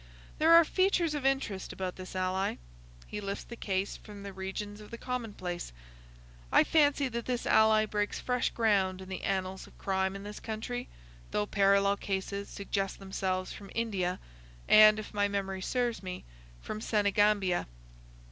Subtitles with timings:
[0.39, 2.55] "There are features of interest about this ally.
[3.05, 5.71] He lifts the case from the regions of the commonplace.
[6.51, 10.39] I fancy that this ally breaks fresh ground in the annals of crime in this
[10.39, 14.19] country,—though parallel cases suggest themselves from India,
[14.67, 16.23] and, if my memory serves me,
[16.63, 17.67] from Senegambia."